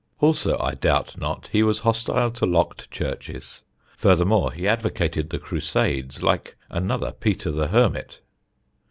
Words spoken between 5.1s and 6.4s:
the Crusades